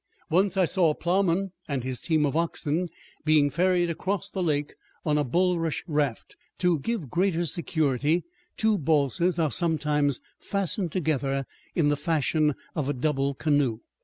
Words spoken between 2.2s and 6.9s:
of oxen being ferried across the lake on a bulrush raft. To